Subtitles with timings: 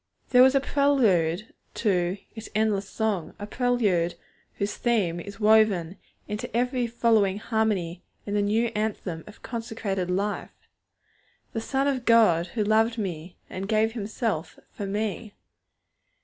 [0.31, 4.15] There was a prelude to its 'endless song,' a prelude
[4.55, 10.49] whose theme is woven into every following harmony in the new anthem of consecrated life:
[11.53, 15.35] 'The Son of God, who loved me, and gave Himself for me.'